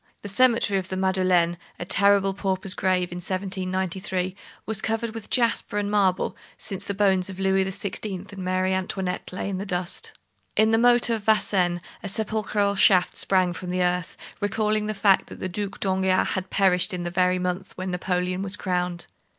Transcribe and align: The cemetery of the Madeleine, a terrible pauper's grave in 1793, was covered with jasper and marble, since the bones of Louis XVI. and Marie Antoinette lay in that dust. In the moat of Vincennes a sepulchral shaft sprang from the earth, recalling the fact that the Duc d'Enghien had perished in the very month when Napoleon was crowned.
The 0.23 0.29
cemetery 0.29 0.79
of 0.79 0.87
the 0.87 0.97
Madeleine, 0.97 1.59
a 1.79 1.85
terrible 1.85 2.33
pauper's 2.33 2.73
grave 2.73 3.11
in 3.11 3.17
1793, 3.17 4.35
was 4.65 4.81
covered 4.81 5.13
with 5.13 5.29
jasper 5.29 5.77
and 5.77 5.91
marble, 5.91 6.35
since 6.57 6.83
the 6.83 6.95
bones 6.95 7.29
of 7.29 7.39
Louis 7.39 7.63
XVI. 7.65 8.31
and 8.33 8.43
Marie 8.43 8.73
Antoinette 8.73 9.31
lay 9.31 9.47
in 9.47 9.59
that 9.59 9.67
dust. 9.67 10.13
In 10.55 10.71
the 10.71 10.79
moat 10.79 11.11
of 11.11 11.25
Vincennes 11.25 11.81
a 12.01 12.09
sepulchral 12.09 12.73
shaft 12.75 13.15
sprang 13.15 13.53
from 13.53 13.69
the 13.69 13.83
earth, 13.83 14.17
recalling 14.39 14.87
the 14.87 14.95
fact 14.95 15.27
that 15.27 15.37
the 15.37 15.47
Duc 15.47 15.79
d'Enghien 15.79 16.25
had 16.25 16.49
perished 16.49 16.95
in 16.95 17.03
the 17.03 17.11
very 17.11 17.37
month 17.37 17.73
when 17.77 17.91
Napoleon 17.91 18.41
was 18.41 18.55
crowned. 18.57 19.05